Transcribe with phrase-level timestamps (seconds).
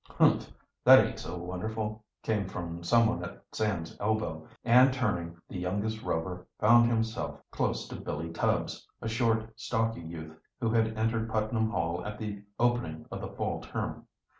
[0.17, 0.51] "Humph!
[0.83, 6.47] that aint so wonderful," came from someone at Sam's elbow, and turning the youngest Rover
[6.59, 12.03] found himself close to Billy Tubbs, a short, stocky youth who had entered Putnam Hall
[12.03, 14.07] at the opening of the fall term.